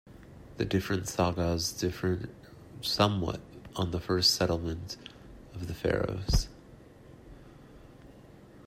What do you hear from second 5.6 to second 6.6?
the Faroes.